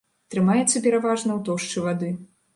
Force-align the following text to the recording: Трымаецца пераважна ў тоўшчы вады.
Трымаецца 0.35 0.81
пераважна 0.87 1.31
ў 1.35 1.39
тоўшчы 1.51 1.87
вады. 1.91 2.11